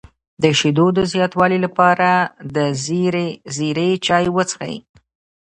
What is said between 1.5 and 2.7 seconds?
لپاره د